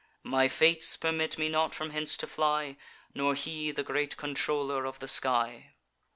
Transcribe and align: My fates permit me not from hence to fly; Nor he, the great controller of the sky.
My 0.23 0.47
fates 0.47 0.97
permit 0.97 1.37
me 1.37 1.47
not 1.47 1.75
from 1.75 1.91
hence 1.91 2.17
to 2.17 2.25
fly; 2.25 2.75
Nor 3.13 3.35
he, 3.35 3.69
the 3.69 3.83
great 3.83 4.17
controller 4.17 4.83
of 4.83 4.97
the 4.97 5.07
sky. 5.07 5.75